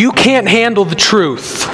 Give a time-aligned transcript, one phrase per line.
[0.00, 1.66] You can't handle the truth.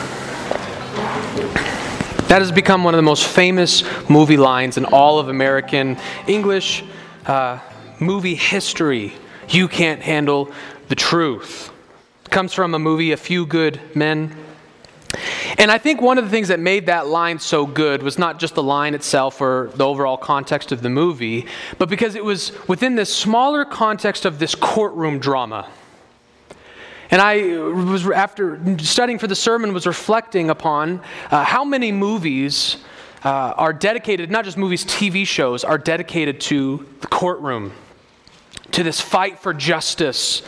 [2.26, 5.96] That has become one of the most famous movie lines in all of American
[6.26, 6.82] English
[7.26, 7.60] uh,
[8.00, 9.12] movie history.
[9.48, 10.50] You can't handle
[10.88, 11.70] the truth.
[12.24, 14.34] It comes from a movie, A Few Good Men.
[15.56, 18.40] And I think one of the things that made that line so good was not
[18.40, 21.46] just the line itself or the overall context of the movie,
[21.78, 25.70] but because it was within this smaller context of this courtroom drama.
[27.10, 32.78] And I was, after studying for the sermon, was reflecting upon uh, how many movies
[33.24, 37.72] uh, are dedicated, not just movies, TV shows, are dedicated to the courtroom,
[38.72, 40.42] to this fight for justice,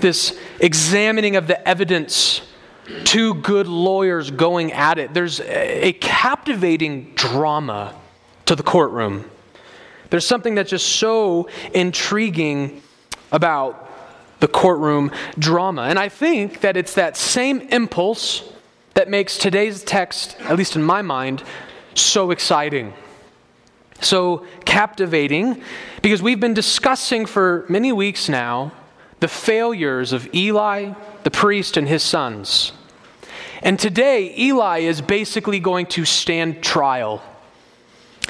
[0.00, 2.42] this examining of the evidence,
[3.04, 5.14] two good lawyers going at it.
[5.14, 7.94] There's a captivating drama
[8.46, 9.30] to the courtroom.
[10.10, 12.82] There's something that's just so intriguing
[13.30, 13.91] about
[14.42, 15.82] the courtroom drama.
[15.82, 18.42] And I think that it's that same impulse
[18.94, 21.44] that makes today's text, at least in my mind,
[21.94, 22.92] so exciting,
[24.00, 25.62] so captivating,
[26.02, 28.72] because we've been discussing for many weeks now
[29.20, 32.72] the failures of Eli, the priest, and his sons.
[33.62, 37.22] And today, Eli is basically going to stand trial.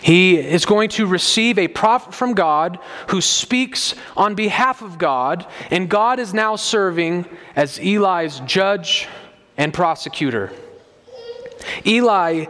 [0.03, 5.47] He is going to receive a prophet from God who speaks on behalf of God,
[5.71, 9.09] and God is now serving as Eli's judge
[9.57, 10.53] and prosecutor.
[11.87, 12.47] Eli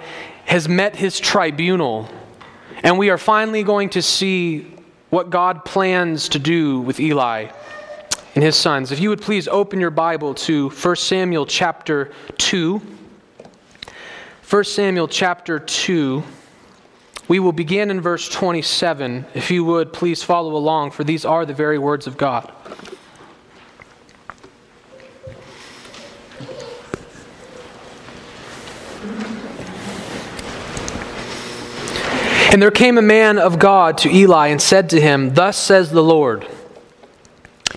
[0.46, 2.08] has met his tribunal,
[2.82, 4.74] and we are finally going to see
[5.10, 7.50] what God plans to do with Eli
[8.34, 8.92] and his sons.
[8.92, 12.80] If you would please open your Bible to 1 Samuel chapter 2.
[14.48, 16.24] 1 Samuel chapter 2.
[17.28, 19.26] We will begin in verse 27.
[19.34, 22.52] If you would, please follow along, for these are the very words of God.
[32.52, 35.90] And there came a man of God to Eli and said to him, Thus says
[35.90, 36.46] the Lord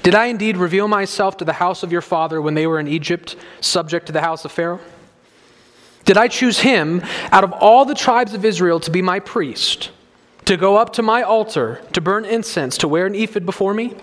[0.04, 2.88] Did I indeed reveal myself to the house of your father when they were in
[2.90, 4.82] Egypt, subject to the house of Pharaoh?
[6.06, 7.02] Did I choose him
[7.32, 9.92] out of all the tribes of Israel to be my priest,
[10.46, 13.96] to go up to my altar, to burn incense, to wear an ephod before me?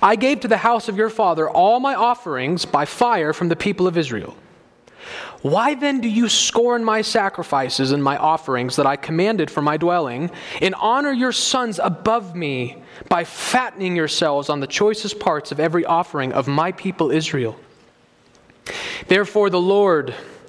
[0.00, 3.56] I gave to the house of your father all my offerings by fire from the
[3.56, 4.36] people of Israel.
[5.42, 9.76] Why then do you scorn my sacrifices and my offerings that I commanded for my
[9.76, 10.30] dwelling,
[10.60, 15.84] and honor your sons above me by fattening yourselves on the choicest parts of every
[15.84, 17.58] offering of my people Israel?
[19.06, 20.14] Therefore, the Lord,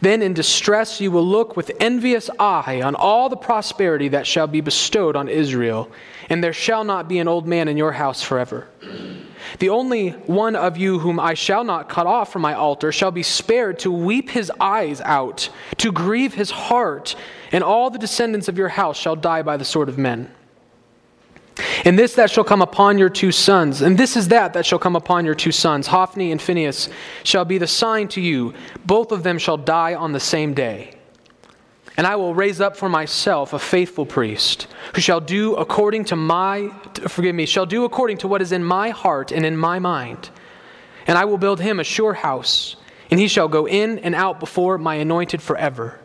[0.00, 4.46] Then in distress you will look with envious eye on all the prosperity that shall
[4.46, 5.90] be bestowed on Israel,
[6.28, 8.66] and there shall not be an old man in your house forever.
[9.58, 13.10] The only one of you whom I shall not cut off from my altar shall
[13.10, 15.48] be spared to weep his eyes out,
[15.78, 17.14] to grieve his heart,
[17.52, 20.30] and all the descendants of your house shall die by the sword of men.
[21.84, 24.78] And this that shall come upon your two sons, and this is that that shall
[24.78, 26.90] come upon your two sons, Hophni and Phinehas,
[27.22, 28.52] shall be the sign to you.
[28.84, 30.92] Both of them shall die on the same day.
[31.96, 36.16] And I will raise up for myself a faithful priest, who shall do according to
[36.16, 36.70] my,
[37.08, 40.28] forgive me, shall do according to what is in my heart and in my mind.
[41.06, 42.76] And I will build him a sure house,
[43.10, 45.98] and he shall go in and out before my anointed forever.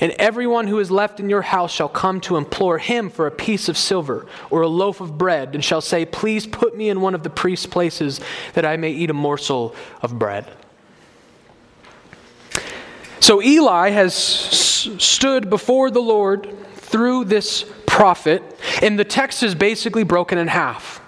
[0.00, 3.30] And everyone who is left in your house shall come to implore him for a
[3.30, 7.00] piece of silver or a loaf of bread, and shall say, Please put me in
[7.00, 8.20] one of the priest's places
[8.54, 10.50] that I may eat a morsel of bread.
[13.20, 18.42] So Eli has stood before the Lord through this prophet,
[18.82, 21.00] and the text is basically broken in half.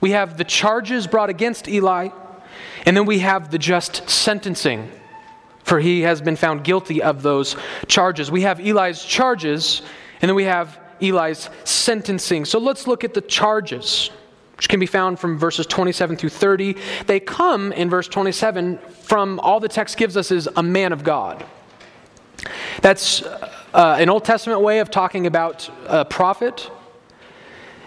[0.00, 2.08] We have the charges brought against Eli,
[2.86, 4.90] and then we have the just sentencing
[5.64, 8.30] for he has been found guilty of those charges.
[8.30, 9.82] We have Eli's charges,
[10.20, 12.44] and then we have Eli's sentencing.
[12.44, 14.10] So let's look at the charges,
[14.56, 16.76] which can be found from verses 27 through 30.
[17.06, 21.04] They come in verse 27 from all the text gives us is a man of
[21.04, 21.44] God.
[22.82, 26.70] That's uh, an Old Testament way of talking about a prophet.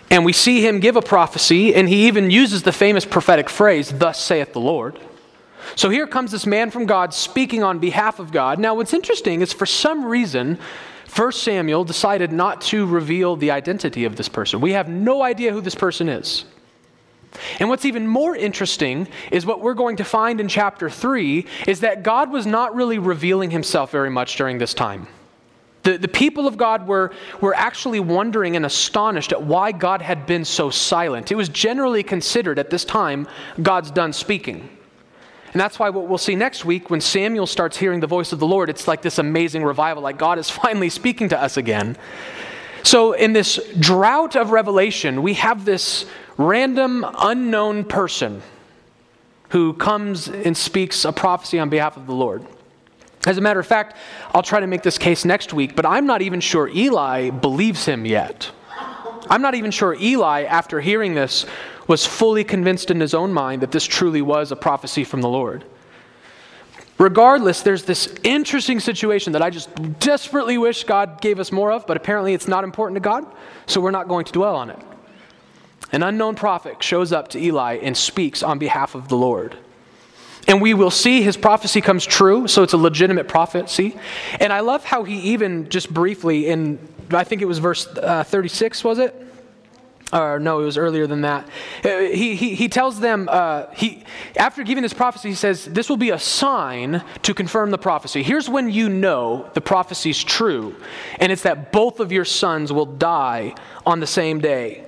[0.09, 3.91] And we see him give a prophecy, and he even uses the famous prophetic phrase,
[3.91, 4.99] Thus saith the Lord.
[5.75, 8.59] So here comes this man from God speaking on behalf of God.
[8.59, 10.59] Now, what's interesting is for some reason,
[11.05, 14.61] First Samuel decided not to reveal the identity of this person.
[14.61, 16.45] We have no idea who this person is.
[17.59, 21.79] And what's even more interesting is what we're going to find in chapter 3 is
[21.81, 25.07] that God was not really revealing himself very much during this time.
[25.83, 27.11] The, the people of God were,
[27.41, 31.31] were actually wondering and astonished at why God had been so silent.
[31.31, 33.27] It was generally considered at this time
[33.61, 34.69] God's done speaking.
[35.53, 38.39] And that's why what we'll see next week when Samuel starts hearing the voice of
[38.39, 41.95] the Lord, it's like this amazing revival, like God is finally speaking to us again.
[42.81, 46.05] So, in this drought of revelation, we have this
[46.37, 48.41] random, unknown person
[49.49, 52.45] who comes and speaks a prophecy on behalf of the Lord.
[53.25, 53.95] As a matter of fact,
[54.33, 57.85] I'll try to make this case next week, but I'm not even sure Eli believes
[57.85, 58.51] him yet.
[59.29, 61.45] I'm not even sure Eli, after hearing this,
[61.87, 65.29] was fully convinced in his own mind that this truly was a prophecy from the
[65.29, 65.63] Lord.
[66.97, 69.69] Regardless, there's this interesting situation that I just
[69.99, 73.25] desperately wish God gave us more of, but apparently it's not important to God,
[73.65, 74.79] so we're not going to dwell on it.
[75.91, 79.57] An unknown prophet shows up to Eli and speaks on behalf of the Lord.
[80.47, 83.97] And we will see his prophecy comes true, so it's a legitimate prophecy.
[84.39, 86.79] And I love how he even just briefly, in
[87.11, 89.15] I think it was verse uh, 36, was it?
[90.13, 91.49] Or no, it was earlier than that.
[91.83, 94.03] Uh, he, he, he tells them, uh, he,
[94.35, 98.21] after giving this prophecy, he says, This will be a sign to confirm the prophecy.
[98.21, 100.75] Here's when you know the prophecy is true,
[101.19, 103.55] and it's that both of your sons will die
[103.87, 104.85] on the same day.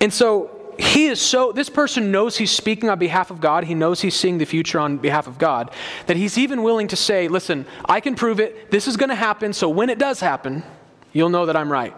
[0.00, 3.64] And so he is so, this person knows he's speaking on behalf of God.
[3.64, 5.70] He knows he's seeing the future on behalf of God.
[6.06, 8.70] That he's even willing to say, listen, I can prove it.
[8.70, 9.52] This is going to happen.
[9.52, 10.64] So when it does happen,
[11.12, 11.94] you'll know that I'm right.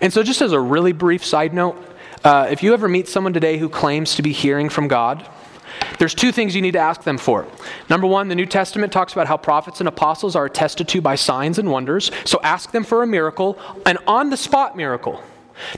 [0.00, 1.76] And so, just as a really brief side note,
[2.24, 5.26] uh, if you ever meet someone today who claims to be hearing from God,
[5.98, 7.46] there's two things you need to ask them for.
[7.88, 11.14] Number one, the New Testament talks about how prophets and apostles are attested to by
[11.14, 12.10] signs and wonders.
[12.24, 15.22] So ask them for a miracle, an on the spot miracle.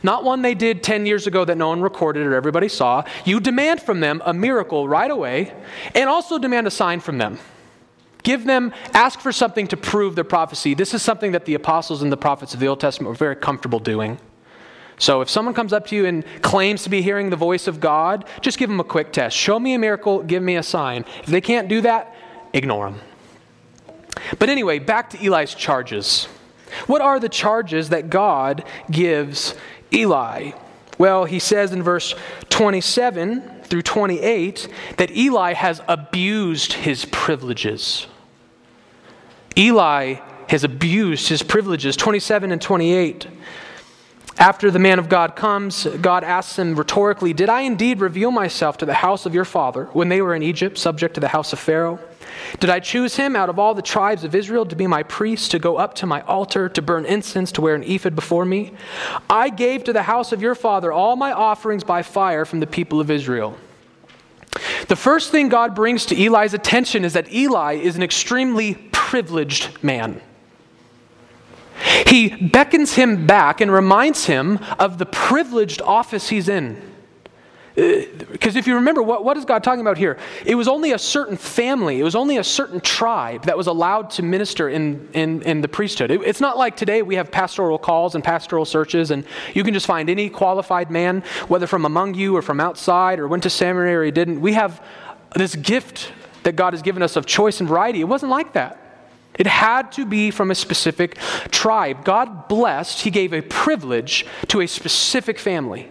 [0.03, 3.05] Not one they did 10 years ago that no one recorded or everybody saw.
[3.25, 5.53] You demand from them a miracle right away
[5.95, 7.39] and also demand a sign from them.
[8.23, 10.75] Give them, ask for something to prove their prophecy.
[10.75, 13.37] This is something that the apostles and the prophets of the Old Testament were very
[13.37, 14.19] comfortable doing.
[14.99, 17.81] So if someone comes up to you and claims to be hearing the voice of
[17.81, 19.37] God, just give them a quick test.
[19.37, 21.05] Show me a miracle, give me a sign.
[21.23, 22.15] If they can't do that,
[22.53, 23.01] ignore them.
[24.39, 26.27] But anyway, back to Eli's charges.
[26.87, 29.55] What are the charges that God gives
[29.93, 30.53] Eli?
[30.99, 32.15] Well, he says in verse
[32.51, 38.07] 27 through 28 that Eli has abused his privileges.
[39.57, 40.17] Eli
[40.49, 41.97] has abused his privileges.
[41.97, 43.27] 27 and 28.
[44.39, 48.79] After the man of God comes, God asks him rhetorically, Did I indeed reveal myself
[48.79, 51.53] to the house of your father when they were in Egypt, subject to the house
[51.53, 51.99] of Pharaoh?
[52.59, 55.51] Did I choose him out of all the tribes of Israel to be my priest,
[55.51, 58.73] to go up to my altar, to burn incense, to wear an ephod before me?
[59.29, 62.67] I gave to the house of your father all my offerings by fire from the
[62.67, 63.57] people of Israel.
[64.89, 68.75] The first thing God brings to Eli's attention is that Eli is an extremely
[69.13, 70.23] privileged man.
[72.07, 76.81] He beckons him back and reminds him of the privileged office he's in.
[77.75, 80.17] Because uh, if you remember, what, what is God talking about here?
[80.47, 84.09] It was only a certain family, it was only a certain tribe that was allowed
[84.13, 86.11] to minister in, in, in the priesthood.
[86.11, 89.75] It, it's not like today we have pastoral calls and pastoral searches, and you can
[89.75, 93.51] just find any qualified man, whether from among you or from outside or went to
[93.51, 94.41] seminary or didn't.
[94.41, 94.83] We have
[95.37, 96.13] this gift
[96.45, 98.01] that God has given us of choice and variety.
[98.01, 98.79] It wasn't like that.
[99.39, 101.17] It had to be from a specific
[101.51, 102.05] tribe.
[102.05, 105.91] God blessed, He gave a privilege to a specific family.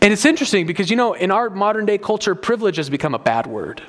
[0.00, 3.18] And it's interesting because, you know, in our modern day culture, privilege has become a
[3.18, 3.82] bad word.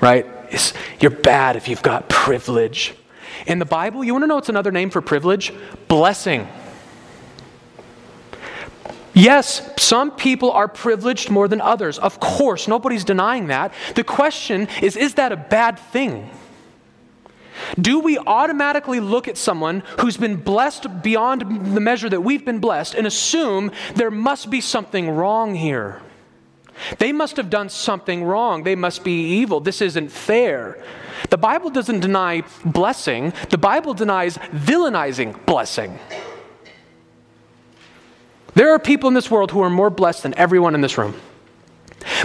[0.00, 0.26] Right?
[0.50, 2.94] It's, you're bad if you've got privilege.
[3.46, 5.52] In the Bible, you want to know what's another name for privilege?
[5.88, 6.46] Blessing.
[9.16, 11.98] Yes, some people are privileged more than others.
[11.98, 13.72] Of course, nobody's denying that.
[13.94, 16.28] The question is is that a bad thing?
[17.80, 22.58] Do we automatically look at someone who's been blessed beyond the measure that we've been
[22.58, 26.02] blessed and assume there must be something wrong here?
[26.98, 28.64] They must have done something wrong.
[28.64, 29.60] They must be evil.
[29.60, 30.84] This isn't fair.
[31.30, 35.98] The Bible doesn't deny blessing, the Bible denies villainizing blessing.
[38.56, 41.14] There are people in this world who are more blessed than everyone in this room.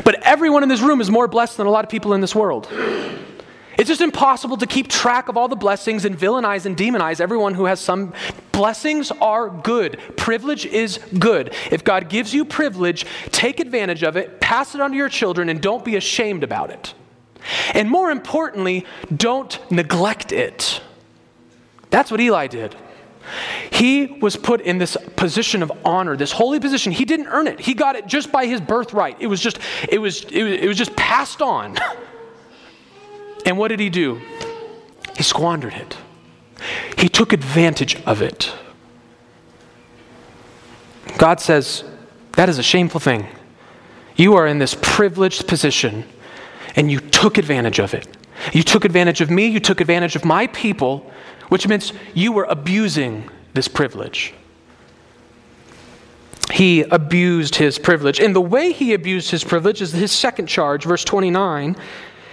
[0.05, 2.33] But everyone in this room is more blessed than a lot of people in this
[2.33, 2.69] world.
[3.77, 7.53] It's just impossible to keep track of all the blessings and villainize and demonize everyone
[7.53, 8.13] who has some.
[8.53, 9.99] Blessings are good.
[10.15, 11.53] Privilege is good.
[11.69, 15.49] If God gives you privilege, take advantage of it, pass it on to your children,
[15.49, 16.93] and don't be ashamed about it.
[17.73, 20.79] And more importantly, don't neglect it.
[21.89, 22.73] That's what Eli did.
[23.71, 26.91] He was put in this position of honor, this holy position.
[26.91, 27.59] He didn't earn it.
[27.59, 29.17] He got it just by his birthright.
[29.19, 29.59] It was just,
[29.89, 31.77] it was, it was, it was just passed on.
[33.45, 34.21] And what did he do?
[35.17, 35.97] He squandered it.
[36.97, 38.53] He took advantage of it.
[41.17, 41.83] God says,
[42.33, 43.27] that is a shameful thing.
[44.15, 46.05] You are in this privileged position
[46.75, 48.07] and you took advantage of it.
[48.53, 51.11] You took advantage of me, you took advantage of my people,
[51.51, 54.33] which means you were abusing this privilege.
[56.53, 58.21] He abused his privilege.
[58.21, 61.75] And the way he abused his privilege is his second charge, verse 29.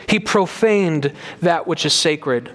[0.08, 2.52] He profaned that which is sacred.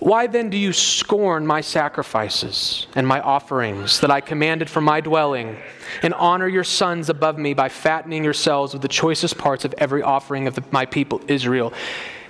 [0.00, 5.00] Why then do you scorn my sacrifices and my offerings that I commanded for my
[5.00, 5.58] dwelling,
[6.02, 10.02] and honor your sons above me by fattening yourselves with the choicest parts of every
[10.02, 11.72] offering of the, my people Israel?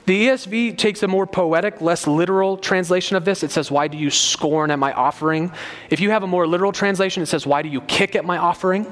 [0.08, 3.42] The ESV takes a more poetic, less literal translation of this.
[3.42, 5.52] It says, Why do you scorn at my offering?
[5.90, 8.38] If you have a more literal translation, it says, Why do you kick at my
[8.38, 8.90] offering?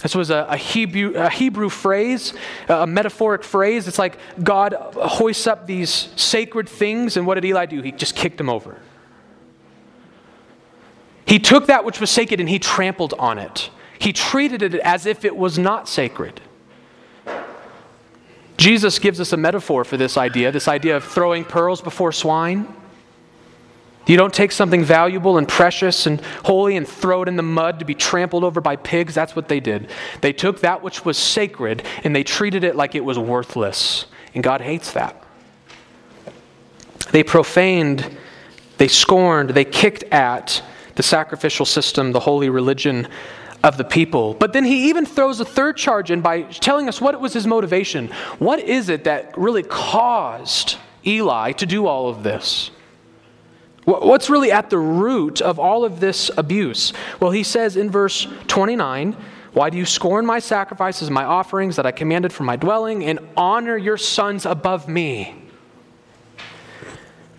[0.00, 2.34] This was a, a, Hebrew, a Hebrew phrase,
[2.68, 3.88] a metaphoric phrase.
[3.88, 7.82] It's like God hoists up these sacred things, and what did Eli do?
[7.82, 8.78] He just kicked them over.
[11.26, 13.70] He took that which was sacred and he trampled on it.
[13.98, 16.40] He treated it as if it was not sacred.
[18.56, 22.72] Jesus gives us a metaphor for this idea this idea of throwing pearls before swine.
[24.06, 27.78] You don't take something valuable and precious and holy and throw it in the mud
[27.78, 29.14] to be trampled over by pigs.
[29.14, 29.90] That's what they did.
[30.20, 34.04] They took that which was sacred and they treated it like it was worthless.
[34.34, 35.22] And God hates that.
[37.12, 38.16] They profaned,
[38.76, 40.62] they scorned, they kicked at
[40.96, 43.08] the sacrificial system, the holy religion
[43.64, 44.34] of the people.
[44.34, 47.46] But then he even throws a third charge in by telling us what was his
[47.46, 48.08] motivation.
[48.38, 52.70] What is it that really caused Eli to do all of this?
[53.86, 56.92] What's really at the root of all of this abuse?
[57.20, 59.16] Well, he says in verse 29
[59.54, 63.18] Why do you scorn my sacrifices, my offerings that I commanded for my dwelling, and
[63.34, 65.34] honor your sons above me?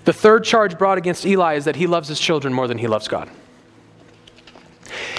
[0.05, 2.87] The third charge brought against Eli is that he loves his children more than he
[2.87, 3.29] loves God.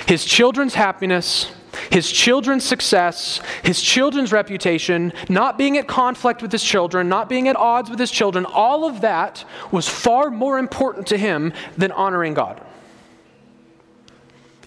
[0.06, 1.52] His children's happiness,
[1.90, 7.48] his children's success, his children's reputation, not being at conflict with his children, not being
[7.48, 11.92] at odds with his children, all of that was far more important to him than
[11.92, 12.60] honoring God.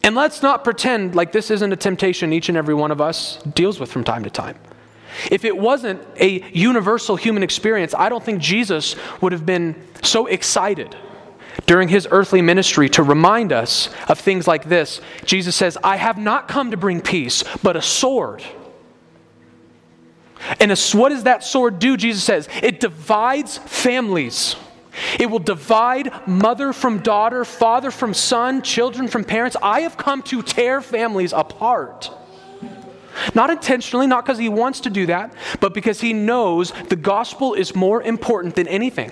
[0.03, 3.37] And let's not pretend like this isn't a temptation each and every one of us
[3.43, 4.57] deals with from time to time.
[5.31, 10.27] If it wasn't a universal human experience, I don't think Jesus would have been so
[10.27, 10.95] excited
[11.65, 15.01] during his earthly ministry to remind us of things like this.
[15.25, 18.43] Jesus says, I have not come to bring peace, but a sword.
[20.59, 21.97] And a, what does that sword do?
[21.97, 24.55] Jesus says, it divides families.
[25.19, 29.55] It will divide mother from daughter, father from son, children from parents.
[29.61, 32.11] I have come to tear families apart.
[33.35, 37.53] Not intentionally, not because he wants to do that, but because he knows the gospel
[37.53, 39.11] is more important than anything.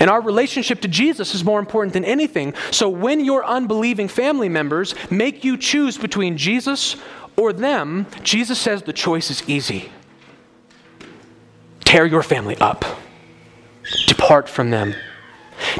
[0.00, 2.54] And our relationship to Jesus is more important than anything.
[2.70, 6.96] So when your unbelieving family members make you choose between Jesus
[7.36, 9.90] or them, Jesus says the choice is easy.
[11.84, 12.84] Tear your family up,
[14.06, 14.94] depart from them.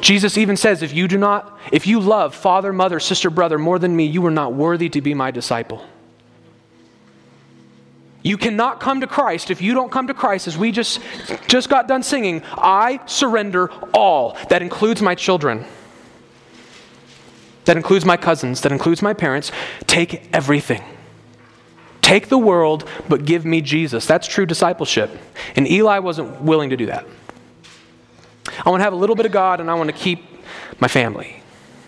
[0.01, 3.79] Jesus even says, if you do not, if you love father, mother, sister, brother more
[3.79, 5.85] than me, you are not worthy to be my disciple.
[8.27, 10.99] You cannot come to Christ if you don't come to Christ as we just
[11.47, 14.37] just got done singing, I surrender all.
[14.49, 15.65] That includes my children.
[17.67, 19.53] That includes my cousins, that includes my parents.
[19.87, 20.83] Take everything.
[22.03, 24.07] Take the world, but give me Jesus.
[24.07, 25.09] That's true discipleship.
[25.55, 27.07] And Eli wasn't willing to do that.
[28.65, 30.25] I want to have a little bit of God and I want to keep
[30.81, 31.36] my family.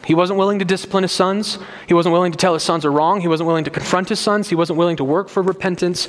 [0.09, 1.59] He wasn't willing to discipline his sons.
[1.87, 3.21] He wasn't willing to tell his sons are wrong.
[3.21, 4.49] He wasn't willing to confront his sons.
[4.49, 6.09] He wasn't willing to work for repentance.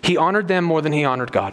[0.00, 1.52] He honored them more than he honored God.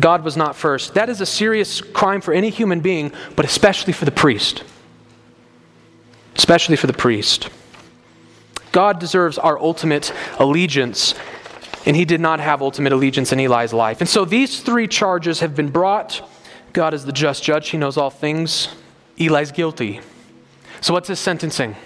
[0.00, 0.94] God was not first.
[0.94, 4.64] That is a serious crime for any human being, but especially for the priest.
[6.34, 7.50] Especially for the priest.
[8.72, 11.14] God deserves our ultimate allegiance,
[11.86, 14.00] and he did not have ultimate allegiance in Eli's life.
[14.00, 16.28] And so these three charges have been brought.
[16.72, 18.74] God is the just judge, he knows all things.
[19.18, 20.00] Eli's guilty.
[20.80, 21.76] So, what's his sentencing?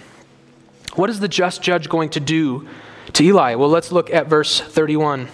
[0.95, 2.67] What is the just judge going to do
[3.13, 3.55] to Eli?
[3.55, 5.27] Well, let's look at verse 31.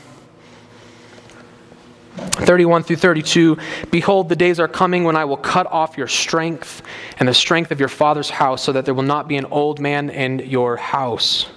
[2.18, 3.58] 31 through 32
[3.92, 6.82] Behold, the days are coming when I will cut off your strength
[7.18, 9.80] and the strength of your father's house, so that there will not be an old
[9.80, 11.48] man in your house.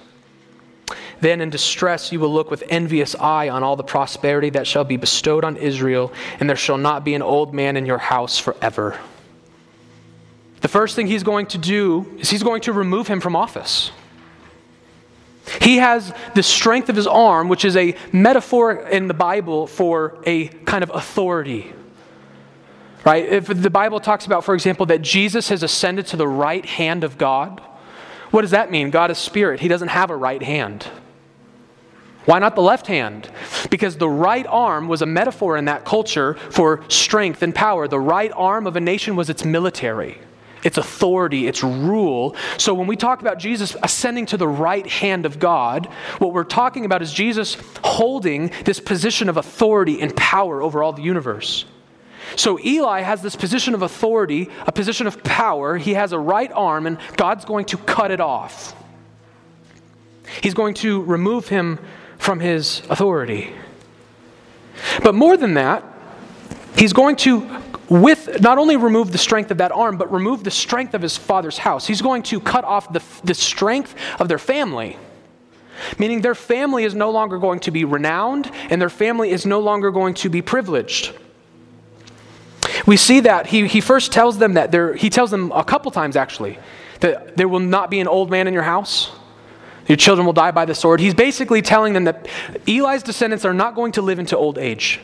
[1.20, 4.84] Then in distress you will look with envious eye on all the prosperity that shall
[4.84, 8.38] be bestowed on Israel, and there shall not be an old man in your house
[8.38, 8.98] forever.
[10.62, 13.90] The first thing he's going to do is he's going to remove him from office.
[15.60, 20.18] He has the strength of his arm, which is a metaphor in the Bible for
[20.24, 21.72] a kind of authority.
[23.04, 23.26] Right?
[23.26, 27.02] If the Bible talks about, for example, that Jesus has ascended to the right hand
[27.02, 27.60] of God,
[28.30, 28.90] what does that mean?
[28.90, 29.58] God is spirit.
[29.58, 30.86] He doesn't have a right hand.
[32.24, 33.28] Why not the left hand?
[33.68, 37.88] Because the right arm was a metaphor in that culture for strength and power.
[37.88, 40.18] The right arm of a nation was its military
[40.62, 42.36] its authority, its rule.
[42.58, 45.86] So when we talk about Jesus ascending to the right hand of God,
[46.18, 50.92] what we're talking about is Jesus holding this position of authority and power over all
[50.92, 51.64] the universe.
[52.36, 55.76] So Eli has this position of authority, a position of power.
[55.76, 58.74] He has a right arm, and God's going to cut it off.
[60.40, 61.78] He's going to remove him
[62.18, 63.52] from his authority.
[65.02, 65.84] But more than that,
[66.76, 67.61] he's going to
[67.92, 71.18] with not only remove the strength of that arm, but remove the strength of his
[71.18, 71.86] father's house.
[71.86, 74.96] He's going to cut off the, the strength of their family,
[75.98, 79.60] meaning their family is no longer going to be renowned and their family is no
[79.60, 81.12] longer going to be privileged.
[82.86, 85.90] We see that he, he first tells them that there, he tells them a couple
[85.90, 86.58] times actually
[87.00, 89.10] that there will not be an old man in your house.
[89.86, 91.00] Your children will die by the sword.
[91.00, 92.26] He's basically telling them that
[92.66, 94.98] Eli's descendants are not going to live into old age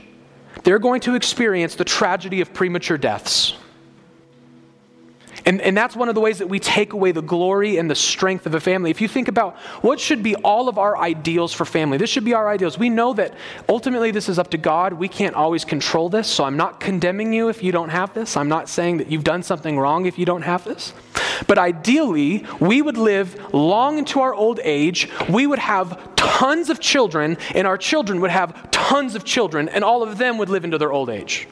[0.64, 3.55] they're going to experience the tragedy of premature deaths.
[5.49, 7.95] And, and that's one of the ways that we take away the glory and the
[7.95, 8.90] strength of a family.
[8.90, 12.26] If you think about what should be all of our ideals for family, this should
[12.26, 12.78] be our ideals.
[12.78, 13.33] We know that
[13.67, 14.93] ultimately this is up to God.
[14.93, 18.37] We can't always control this, so I'm not condemning you if you don't have this.
[18.37, 20.93] I'm not saying that you've done something wrong if you don't have this.
[21.47, 25.09] But ideally, we would live long into our old age.
[25.31, 29.82] We would have tons of children, and our children would have tons of children, and
[29.82, 31.49] all of them would live into their old age.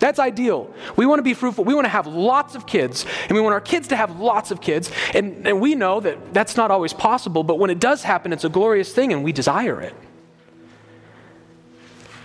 [0.00, 0.72] That's ideal.
[0.96, 1.64] We want to be fruitful.
[1.64, 4.50] We want to have lots of kids, and we want our kids to have lots
[4.50, 4.90] of kids.
[5.14, 8.44] And, and we know that that's not always possible, but when it does happen, it's
[8.44, 9.94] a glorious thing, and we desire it.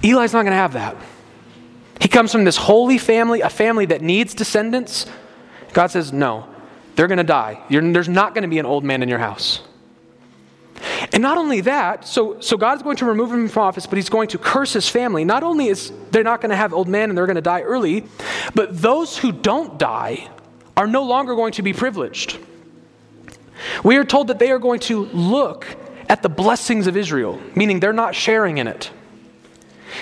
[0.02, 0.96] Eli's not going to have that.
[2.00, 5.06] He comes from this holy family, a family that needs descendants.
[5.74, 6.48] God says, No,
[6.96, 7.62] they're going to die.
[7.68, 9.62] You're, there's not going to be an old man in your house.
[11.16, 13.96] And not only that, so, so God is going to remove him from office, but
[13.96, 15.24] he's going to curse his family.
[15.24, 17.62] Not only is they're not going to have old men and they're going to die
[17.62, 18.04] early,
[18.54, 20.30] but those who don't die
[20.76, 22.38] are no longer going to be privileged.
[23.82, 25.66] We are told that they are going to look
[26.10, 28.92] at the blessings of Israel, meaning they're not sharing in it.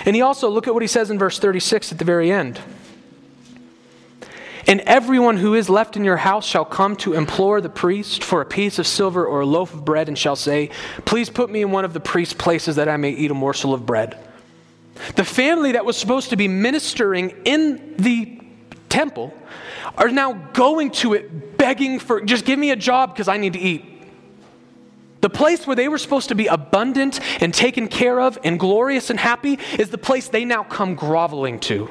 [0.04, 2.60] And he also, look at what he says in verse 36 at the very end.
[4.66, 8.40] And everyone who is left in your house shall come to implore the priest for
[8.40, 10.70] a piece of silver or a loaf of bread and shall say,
[11.04, 13.74] Please put me in one of the priest's places that I may eat a morsel
[13.74, 14.18] of bread.
[15.16, 18.40] The family that was supposed to be ministering in the
[18.88, 19.34] temple
[19.98, 23.52] are now going to it begging for, just give me a job because I need
[23.54, 23.84] to eat.
[25.20, 29.10] The place where they were supposed to be abundant and taken care of and glorious
[29.10, 31.88] and happy is the place they now come groveling to.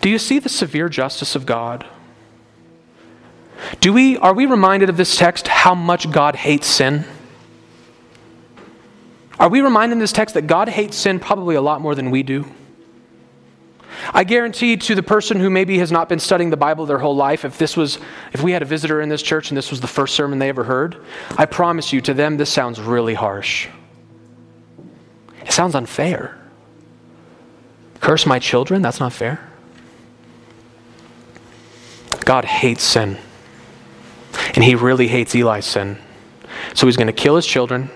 [0.00, 1.86] Do you see the severe justice of God?
[3.80, 7.04] Do we, are we reminded of this text how much God hates sin?
[9.38, 12.10] Are we reminded in this text that God hates sin probably a lot more than
[12.10, 12.46] we do?
[14.12, 17.14] I guarantee to the person who maybe has not been studying the Bible their whole
[17.14, 17.98] life, if this was,
[18.32, 20.48] if we had a visitor in this church and this was the first sermon they
[20.48, 21.04] ever heard,
[21.36, 23.68] I promise you to them this sounds really harsh.
[25.44, 26.38] It sounds unfair.
[28.00, 28.82] Curse my children?
[28.82, 29.51] That's not fair.
[32.24, 33.18] God hates sin.
[34.54, 35.98] And he really hates Eli's sin.
[36.74, 37.90] So he's going to kill his children,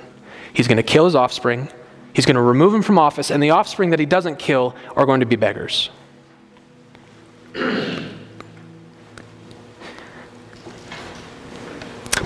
[0.53, 1.69] he's going to kill his offspring,
[2.12, 5.07] he's going to remove him from office, and the offspring that he doesn't kill are
[5.07, 5.91] going to be beggars.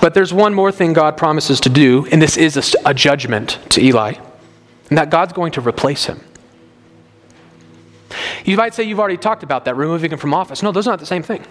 [0.01, 3.59] But there's one more thing God promises to do, and this is a, a judgment
[3.69, 4.13] to Eli,
[4.89, 6.21] and that God's going to replace him.
[8.43, 10.63] You might say you've already talked about that, removing him from office.
[10.63, 11.45] No, those are not the same thing.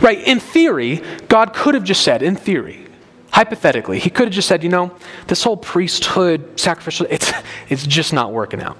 [0.00, 0.18] Right?
[0.18, 2.86] In theory, God could have just said, in theory,
[3.30, 4.94] hypothetically, he could have just said, you know,
[5.26, 7.32] this whole priesthood, sacrificial, it's,
[7.68, 8.76] it's just not working out.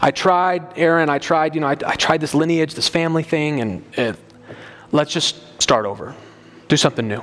[0.00, 3.60] I tried, Aaron, I tried, you know, I, I tried this lineage, this family thing,
[3.60, 4.16] and it,
[4.92, 6.14] let's just start over.
[6.68, 7.22] Do something new.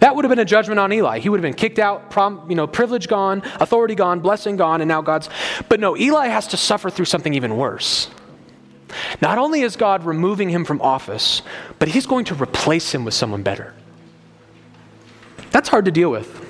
[0.00, 1.20] That would have been a judgment on Eli.
[1.20, 4.80] He would have been kicked out, prom, you know, privilege gone, authority gone, blessing gone,
[4.80, 5.30] and now God's.
[5.68, 8.10] But no, Eli has to suffer through something even worse.
[9.20, 11.42] Not only is God removing him from office,
[11.78, 13.74] but he's going to replace him with someone better.
[15.50, 16.40] That's hard to deal with.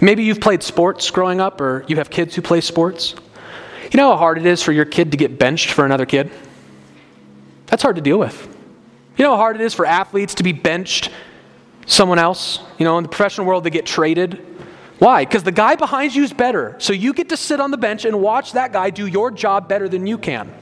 [0.00, 3.14] Maybe you've played sports growing up, or you have kids who play sports.
[3.90, 6.30] You know how hard it is for your kid to get benched for another kid?
[7.66, 8.48] That's hard to deal with.
[9.16, 11.10] You know how hard it is for athletes to be benched
[11.86, 12.60] someone else?
[12.78, 14.44] You know, in the professional world, they get traded.
[14.98, 15.24] Why?
[15.24, 16.76] Because the guy behind you is better.
[16.78, 19.68] So you get to sit on the bench and watch that guy do your job
[19.68, 20.52] better than you can.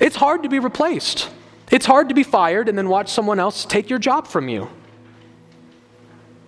[0.00, 1.30] It's hard to be replaced.
[1.70, 4.68] It's hard to be fired and then watch someone else take your job from you.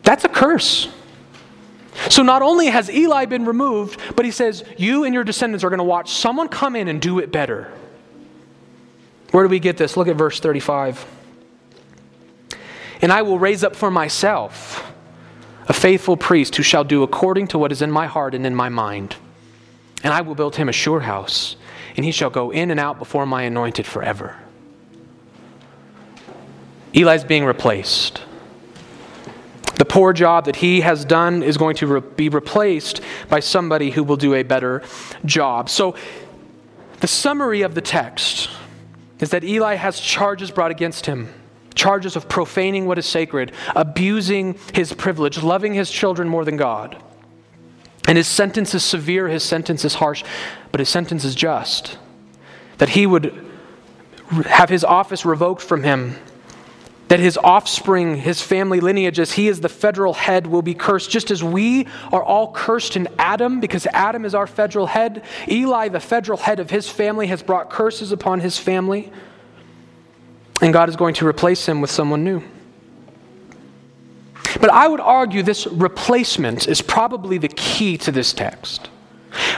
[0.03, 0.89] That's a curse.
[2.09, 5.69] So not only has Eli been removed, but he says, You and your descendants are
[5.69, 7.71] going to watch someone come in and do it better.
[9.31, 9.97] Where do we get this?
[9.97, 11.07] Look at verse 35.
[13.01, 14.93] And I will raise up for myself
[15.69, 18.55] a faithful priest who shall do according to what is in my heart and in
[18.55, 19.17] my mind.
[20.03, 21.57] And I will build him a sure house,
[21.97, 24.37] and he shall go in and out before my anointed forever.
[26.95, 28.23] Eli's being replaced.
[29.77, 33.91] The poor job that he has done is going to re- be replaced by somebody
[33.91, 34.83] who will do a better
[35.25, 35.69] job.
[35.69, 35.97] So,
[37.01, 38.49] the summary of the text
[39.19, 41.33] is that Eli has charges brought against him
[41.75, 47.03] charges of profaning what is sacred, abusing his privilege, loving his children more than God.
[48.09, 50.25] And his sentence is severe, his sentence is harsh,
[50.71, 51.99] but his sentence is just.
[52.79, 53.47] That he would
[54.47, 56.17] have his office revoked from him
[57.13, 61.11] that his offspring, his family lineage, as he is the federal head, will be cursed,
[61.11, 65.23] just as we are all cursed in Adam, because Adam is our federal head.
[65.47, 69.13] Eli, the federal head of his family, has brought curses upon his family,
[70.63, 72.43] and God is going to replace him with someone new.
[74.61, 78.91] But I would argue this replacement is probably the key to this text.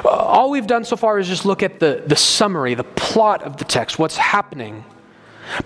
[0.05, 3.43] Uh, all we've done so far is just look at the, the summary, the plot
[3.43, 4.85] of the text, what's happening.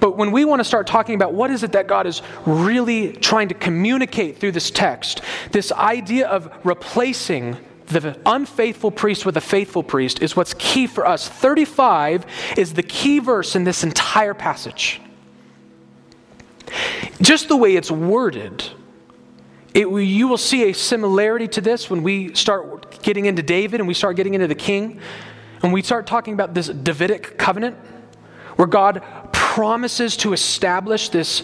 [0.00, 3.12] But when we want to start talking about what is it that God is really
[3.12, 9.40] trying to communicate through this text, this idea of replacing the unfaithful priest with a
[9.40, 11.28] faithful priest is what's key for us.
[11.28, 15.00] 35 is the key verse in this entire passage.
[17.22, 18.62] Just the way it's worded,
[19.74, 23.88] it, you will see a similarity to this when we start getting into David and
[23.88, 25.00] we start getting into the king,
[25.62, 27.76] and we start talking about this Davidic covenant
[28.56, 29.02] where God
[29.32, 31.42] promises to establish this,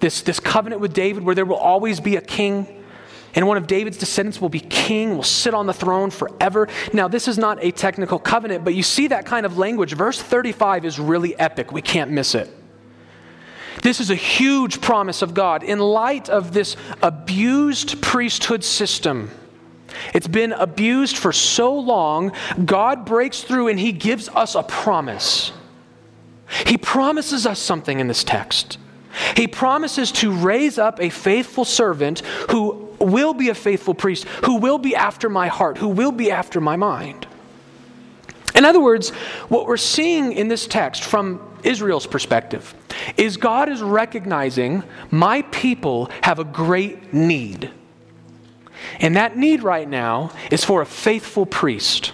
[0.00, 2.84] this, this covenant with David where there will always be a king.
[3.34, 6.68] And one of David's descendants will be king, will sit on the throne forever.
[6.92, 9.94] Now, this is not a technical covenant, but you see that kind of language.
[9.94, 11.70] Verse 35 is really epic.
[11.72, 12.48] We can't miss it.
[13.82, 15.62] This is a huge promise of God.
[15.62, 19.30] In light of this abused priesthood system,
[20.12, 22.32] it's been abused for so long,
[22.64, 25.52] God breaks through and He gives us a promise.
[26.66, 28.78] He promises us something in this text.
[29.34, 34.56] He promises to raise up a faithful servant who will be a faithful priest, who
[34.56, 37.26] will be after my heart, who will be after my mind.
[38.54, 39.10] In other words,
[39.48, 42.74] what we're seeing in this text from Israel's perspective
[43.16, 47.70] is God is recognizing my people have a great need.
[49.00, 52.12] And that need right now is for a faithful priest.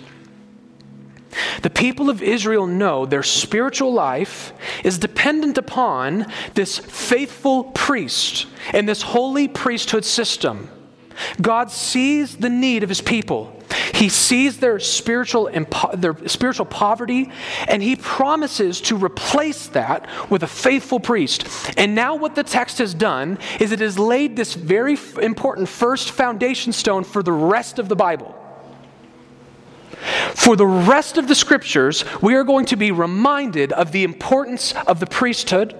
[1.62, 4.52] The people of Israel know their spiritual life
[4.84, 10.68] is dependent upon this faithful priest and this holy priesthood system.
[11.40, 13.61] God sees the need of his people.
[13.94, 15.50] He sees their spiritual,
[15.94, 17.30] their spiritual poverty,
[17.68, 21.46] and he promises to replace that with a faithful priest.
[21.76, 26.10] And now, what the text has done is it has laid this very important first
[26.10, 28.38] foundation stone for the rest of the Bible.
[30.34, 34.74] For the rest of the scriptures, we are going to be reminded of the importance
[34.86, 35.74] of the priesthood,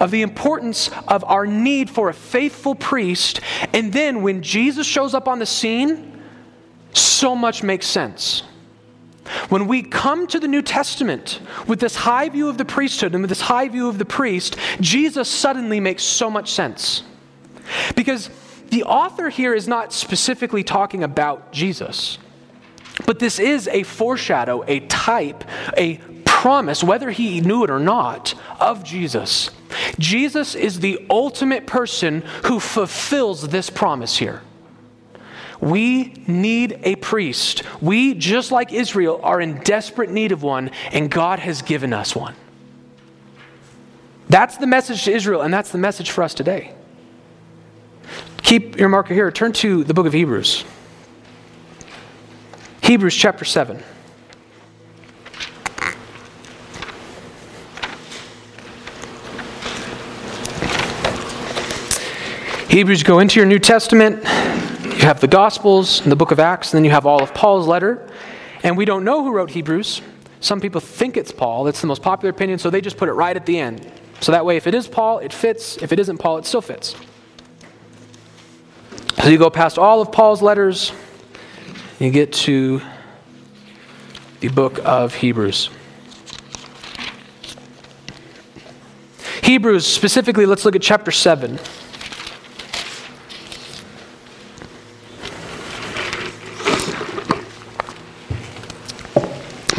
[0.00, 3.40] of the importance of our need for a faithful priest.
[3.72, 6.11] And then when Jesus shows up on the scene,
[6.92, 8.42] so much makes sense.
[9.48, 13.22] When we come to the New Testament with this high view of the priesthood and
[13.22, 17.02] with this high view of the priest, Jesus suddenly makes so much sense.
[17.94, 18.30] Because
[18.68, 22.18] the author here is not specifically talking about Jesus.
[23.06, 25.44] But this is a foreshadow, a type,
[25.76, 29.50] a promise, whether he knew it or not, of Jesus.
[29.98, 34.42] Jesus is the ultimate person who fulfills this promise here.
[35.62, 37.62] We need a priest.
[37.80, 42.16] We, just like Israel, are in desperate need of one, and God has given us
[42.16, 42.34] one.
[44.28, 46.74] That's the message to Israel, and that's the message for us today.
[48.42, 49.30] Keep your marker here.
[49.30, 50.64] Turn to the book of Hebrews.
[52.82, 53.80] Hebrews chapter 7.
[62.68, 64.24] Hebrews go into your New Testament.
[65.02, 67.34] You have the Gospels and the book of Acts, and then you have all of
[67.34, 68.08] Paul's letter.
[68.62, 70.00] And we don't know who wrote Hebrews.
[70.38, 71.64] Some people think it's Paul.
[71.64, 73.90] That's the most popular opinion, so they just put it right at the end.
[74.20, 75.76] So that way, if it is Paul, it fits.
[75.78, 76.94] If it isn't Paul, it still fits.
[79.20, 80.92] So you go past all of Paul's letters,
[81.98, 82.80] you get to
[84.38, 85.68] the book of Hebrews.
[89.42, 91.58] Hebrews, specifically, let's look at chapter 7.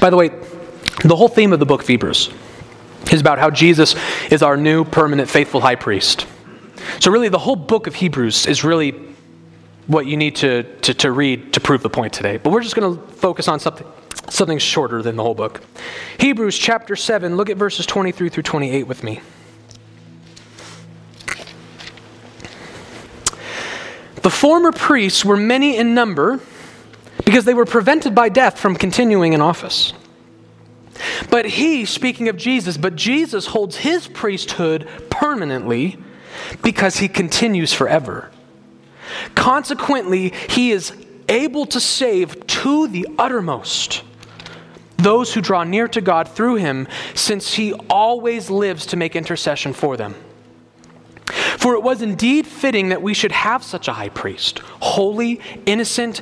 [0.04, 0.32] By the way,
[1.06, 2.30] the whole theme of the book of Hebrews
[3.10, 3.96] is about how Jesus
[4.30, 6.28] is our new permanent faithful high priest.
[7.00, 9.02] So, really, the whole book of Hebrews is really
[9.88, 12.36] what you need to, to, to read to prove the point today.
[12.36, 13.88] But we're just going to focus on something,
[14.28, 15.62] something shorter than the whole book.
[16.20, 19.22] Hebrews chapter 7, look at verses 23 through 28 with me.
[24.16, 26.42] The former priests were many in number
[27.26, 29.94] because they were prevented by death from continuing in office.
[31.30, 35.98] But he, speaking of Jesus, but Jesus holds his priesthood permanently
[36.62, 38.32] because he continues forever.
[39.36, 40.94] Consequently, he is
[41.30, 44.04] able to save to the uttermost
[44.98, 49.74] those who draw near to God through him, since he always lives to make intercession
[49.74, 50.16] for them.
[51.58, 56.22] For it was indeed fitting that we should have such a high priest, holy, innocent,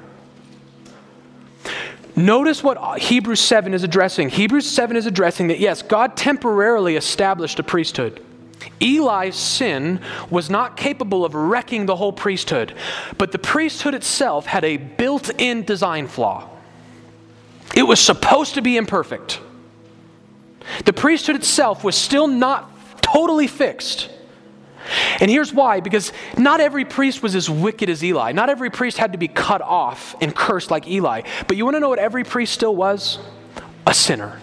[2.15, 4.29] Notice what Hebrews 7 is addressing.
[4.29, 8.21] Hebrews 7 is addressing that, yes, God temporarily established a priesthood.
[8.79, 12.73] Eli's sin was not capable of wrecking the whole priesthood,
[13.17, 16.47] but the priesthood itself had a built in design flaw.
[17.75, 19.39] It was supposed to be imperfect.
[20.85, 22.69] The priesthood itself was still not
[23.01, 24.09] totally fixed.
[25.19, 28.31] And here's why because not every priest was as wicked as Eli.
[28.31, 31.21] Not every priest had to be cut off and cursed like Eli.
[31.47, 33.19] But you want to know what every priest still was?
[33.85, 34.39] A sinner.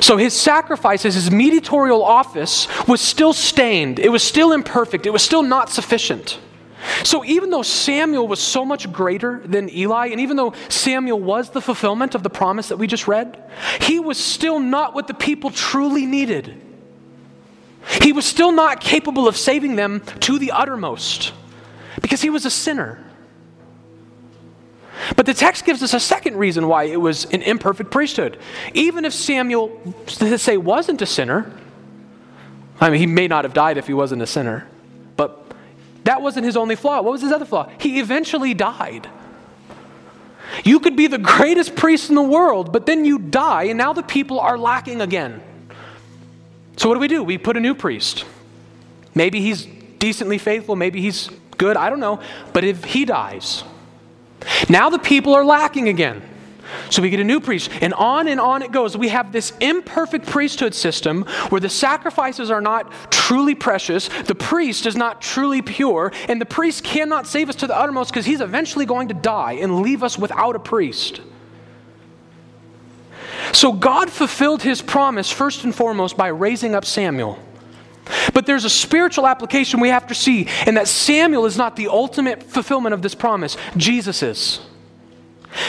[0.00, 3.98] So his sacrifices, his mediatorial office, was still stained.
[3.98, 5.06] It was still imperfect.
[5.06, 6.38] It was still not sufficient.
[7.04, 11.50] So even though Samuel was so much greater than Eli, and even though Samuel was
[11.50, 13.42] the fulfillment of the promise that we just read,
[13.80, 16.67] he was still not what the people truly needed.
[18.02, 21.32] He was still not capable of saving them to the uttermost
[22.00, 23.04] because he was a sinner.
[25.16, 28.38] But the text gives us a second reason why it was an imperfect priesthood.
[28.74, 31.50] Even if Samuel, to say, wasn't a sinner,
[32.80, 34.66] I mean, he may not have died if he wasn't a sinner,
[35.16, 35.44] but
[36.04, 37.00] that wasn't his only flaw.
[37.00, 37.70] What was his other flaw?
[37.78, 39.08] He eventually died.
[40.64, 43.92] You could be the greatest priest in the world, but then you die, and now
[43.92, 45.42] the people are lacking again.
[46.78, 47.24] So, what do we do?
[47.24, 48.24] We put a new priest.
[49.14, 49.66] Maybe he's
[49.98, 52.20] decently faithful, maybe he's good, I don't know.
[52.52, 53.64] But if he dies,
[54.68, 56.22] now the people are lacking again.
[56.90, 58.96] So we get a new priest, and on and on it goes.
[58.96, 64.86] We have this imperfect priesthood system where the sacrifices are not truly precious, the priest
[64.86, 68.42] is not truly pure, and the priest cannot save us to the uttermost because he's
[68.42, 71.22] eventually going to die and leave us without a priest.
[73.52, 77.38] So God fulfilled his promise first and foremost by raising up Samuel.
[78.32, 81.88] But there's a spiritual application we have to see, and that Samuel is not the
[81.88, 84.60] ultimate fulfillment of this promise, Jesus is.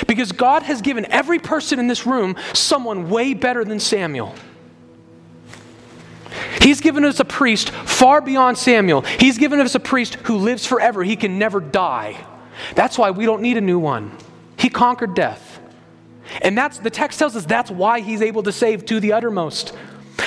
[0.07, 4.35] Because God has given every person in this room someone way better than Samuel.
[6.61, 9.01] He's given us a priest far beyond Samuel.
[9.01, 11.03] He's given us a priest who lives forever.
[11.03, 12.17] He can never die.
[12.75, 14.15] That's why we don't need a new one.
[14.57, 15.48] He conquered death.
[16.41, 19.75] And that's the text tells us that's why he's able to save to the uttermost.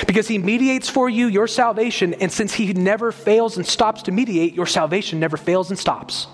[0.07, 4.11] Because he mediates for you your salvation, and since he never fails and stops to
[4.11, 6.27] mediate, your salvation never fails and stops.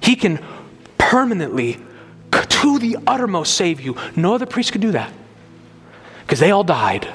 [0.00, 0.42] He can
[0.98, 1.78] permanently,
[2.30, 3.96] to the uttermost, save you.
[4.16, 5.12] No other priest could do that
[6.22, 7.08] because they all died.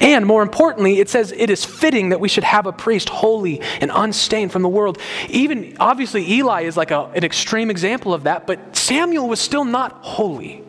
[0.00, 3.60] And more importantly, it says it is fitting that we should have a priest holy
[3.80, 4.98] and unstained from the world.
[5.28, 9.64] Even, obviously, Eli is like a, an extreme example of that, but Samuel was still
[9.64, 10.62] not holy.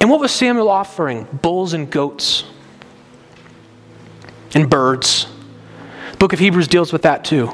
[0.00, 1.24] And what was Samuel offering?
[1.42, 2.44] Bulls and goats
[4.54, 5.26] and birds.
[6.18, 7.50] Book of Hebrews deals with that too.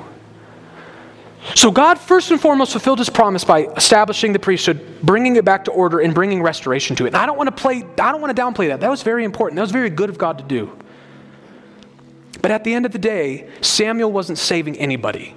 [1.55, 5.65] So God first and foremost fulfilled his promise by establishing the priesthood, bringing it back
[5.67, 7.09] to order and bringing restoration to it.
[7.09, 8.81] And I don't want to play I don't want to downplay that.
[8.81, 9.57] That was very important.
[9.57, 10.77] That was very good of God to do.
[12.43, 15.35] But at the end of the day, Samuel wasn't saving anybody.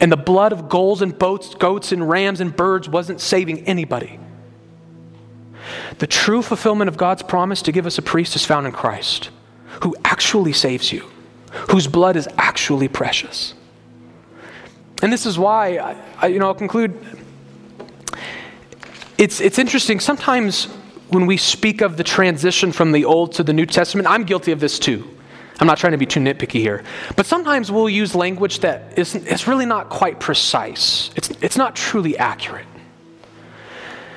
[0.00, 4.18] And the blood of bulls and boats, goats and rams and birds wasn't saving anybody.
[5.98, 9.30] The true fulfillment of God's promise to give us a priest is found in Christ,
[9.82, 11.10] who actually saves you,
[11.70, 13.54] whose blood is actually precious.
[15.04, 16.98] And this is why, I, I, you know, I'll conclude.
[19.18, 20.00] It's, it's interesting.
[20.00, 20.64] Sometimes
[21.10, 24.50] when we speak of the transition from the Old to the New Testament, I'm guilty
[24.50, 25.06] of this too.
[25.60, 26.84] I'm not trying to be too nitpicky here.
[27.16, 31.76] But sometimes we'll use language that is, is really not quite precise, it's, it's not
[31.76, 32.66] truly accurate.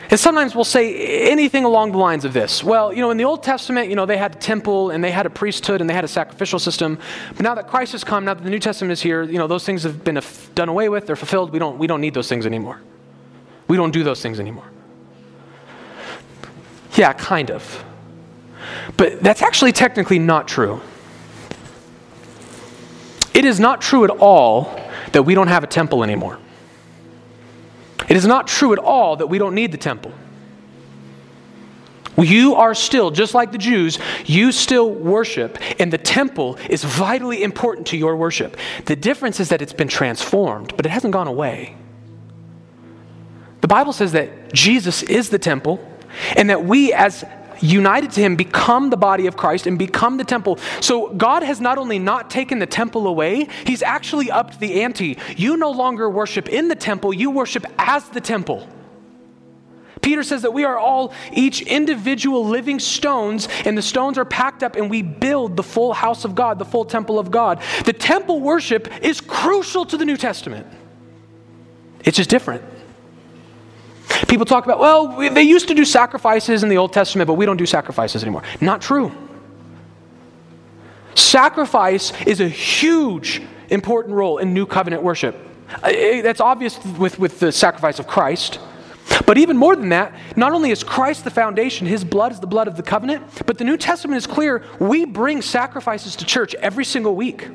[0.09, 2.63] And sometimes we'll say anything along the lines of this.
[2.63, 5.11] Well, you know, in the Old Testament, you know, they had a temple and they
[5.11, 6.97] had a priesthood and they had a sacrificial system.
[7.31, 9.47] But now that Christ has come, now that the New Testament is here, you know,
[9.47, 10.19] those things have been
[10.55, 11.51] done away with, they're fulfilled.
[11.51, 12.81] We don't, we don't need those things anymore.
[13.67, 14.71] We don't do those things anymore.
[16.95, 17.83] Yeah, kind of.
[18.95, 20.81] But that's actually technically not true.
[23.33, 24.79] It is not true at all
[25.11, 26.39] that we don't have a temple anymore.
[28.07, 30.13] It is not true at all that we don't need the temple.
[32.17, 37.43] You are still, just like the Jews, you still worship, and the temple is vitally
[37.43, 38.57] important to your worship.
[38.85, 41.75] The difference is that it's been transformed, but it hasn't gone away.
[43.61, 45.79] The Bible says that Jesus is the temple,
[46.35, 47.23] and that we, as
[47.59, 50.57] united to him, become the body of Christ and become the temple.
[50.81, 55.17] So God has not only not taken the temple away, he's actually upped the ante.
[55.35, 58.67] You no longer worship in the temple, you worship as the temple.
[60.01, 64.63] Peter says that we are all each individual living stones, and the stones are packed
[64.63, 67.61] up, and we build the full house of God, the full temple of God.
[67.83, 70.65] The temple worship is crucial to the New Testament.
[72.05, 72.63] It's just different.
[74.27, 77.45] People talk about, well, they used to do sacrifices in the Old Testament, but we
[77.45, 78.43] don't do sacrifices anymore.
[78.59, 79.11] Not true.
[81.15, 85.35] Sacrifice is a huge, important role in new covenant worship.
[85.81, 88.59] That's obvious with, with the sacrifice of Christ.
[89.25, 92.47] But even more than that, not only is Christ the foundation, his blood is the
[92.47, 96.53] blood of the covenant, but the New Testament is clear we bring sacrifices to church
[96.55, 97.47] every single week.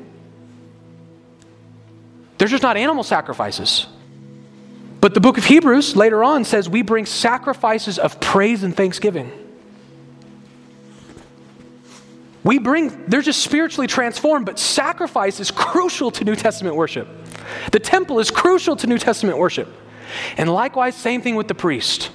[2.37, 3.87] They're just not animal sacrifices.
[5.03, 9.33] But the book of Hebrews later on says we bring sacrifices of praise and thanksgiving.
[12.45, 17.09] We bring, they're just spiritually transformed, but sacrifice is crucial to New Testament worship.
[17.73, 19.67] The temple is crucial to New Testament worship.
[20.37, 22.09] And likewise, same thing with the priest.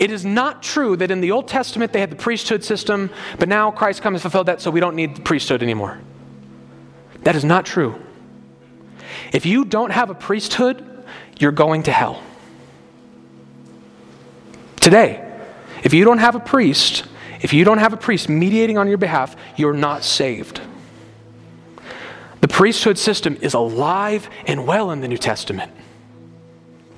[0.00, 3.48] It is not true that in the Old Testament they had the priesthood system, but
[3.48, 6.00] now Christ comes and fulfilled that, so we don't need the priesthood anymore.
[7.22, 7.94] That is not true.
[9.32, 10.89] If you don't have a priesthood,
[11.40, 12.22] you're going to hell.
[14.76, 15.26] Today,
[15.82, 17.04] if you don't have a priest,
[17.40, 20.60] if you don't have a priest mediating on your behalf, you're not saved.
[22.40, 25.72] The priesthood system is alive and well in the New Testament,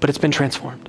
[0.00, 0.88] but it's been transformed.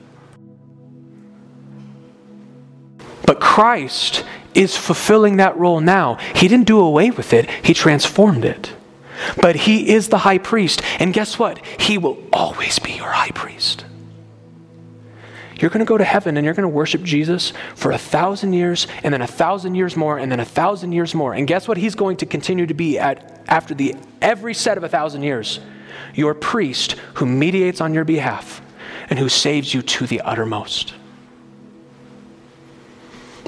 [3.26, 6.16] But Christ is fulfilling that role now.
[6.36, 8.74] He didn't do away with it, He transformed it.
[9.42, 10.82] But he is the high priest.
[11.00, 11.64] And guess what?
[11.80, 13.86] He will always be your high priest.
[15.60, 18.54] You're going to go to heaven and you're going to worship Jesus for a thousand
[18.54, 21.34] years and then a thousand years more and then a thousand years more.
[21.34, 24.84] And guess what he's going to continue to be at after the every set of
[24.84, 25.60] a thousand years?
[26.16, 28.62] Your priest who mediates on your behalf
[29.10, 30.94] and who saves you to the uttermost.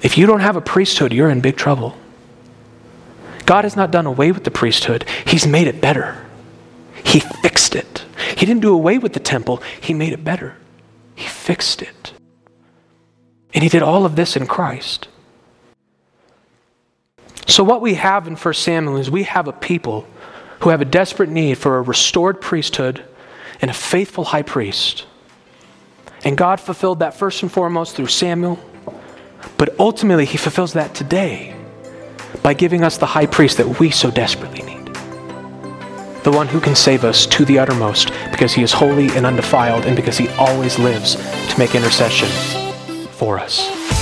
[0.03, 1.97] If you don't have a priesthood, you're in big trouble.
[3.45, 6.25] God has not done away with the priesthood, He's made it better.
[7.03, 8.05] He fixed it.
[8.35, 10.57] He didn't do away with the temple, He made it better.
[11.15, 12.13] He fixed it.
[13.53, 15.07] And He did all of this in Christ.
[17.47, 20.07] So, what we have in 1 Samuel is we have a people
[20.61, 23.03] who have a desperate need for a restored priesthood
[23.61, 25.05] and a faithful high priest.
[26.23, 28.59] And God fulfilled that first and foremost through Samuel,
[29.57, 31.54] but ultimately, He fulfills that today
[32.45, 34.85] by giving us the high priest that we so desperately need.
[36.23, 39.85] The one who can save us to the uttermost because he is holy and undefiled
[39.85, 42.29] and because he always lives to make intercession
[43.13, 43.94] for us.